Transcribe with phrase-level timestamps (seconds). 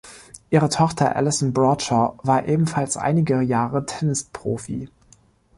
[0.49, 4.89] Ihre Tochter Allison Bradshaw war ebenfalls einige Jahre Tennisprofi.